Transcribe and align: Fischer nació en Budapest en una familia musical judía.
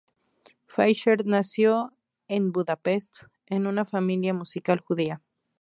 Fischer 0.65 1.27
nació 1.27 1.91
en 2.27 2.51
Budapest 2.51 3.25
en 3.45 3.67
una 3.67 3.85
familia 3.85 4.33
musical 4.33 4.79
judía. 4.79 5.21